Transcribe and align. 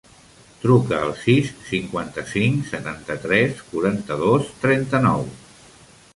Truca 0.61 1.01
al 1.07 1.11
sis, 1.23 1.51
cinquanta-cinc, 1.67 2.65
setanta-tres, 2.73 3.63
quaranta-dos, 3.69 4.51
trenta-nou. 4.65 5.25